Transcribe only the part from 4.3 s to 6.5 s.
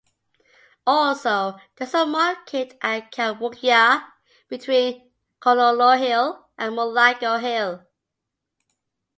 between Kololo Hill